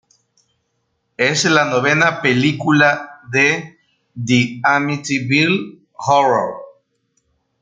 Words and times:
Es 1.17 1.45
la 1.45 1.65
novena 1.65 2.23
película 2.23 3.21
de 3.31 3.77
The 4.15 4.59
Amityville 4.63 5.77
Horror. 5.93 6.55